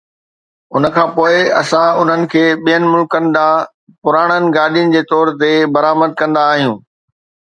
[0.75, 3.69] ان کان پوء اسان انهن کي ٻين ملڪن ڏانهن
[4.05, 6.75] پراڻن گاڏين جي طور تي برآمد ڪندا آهيون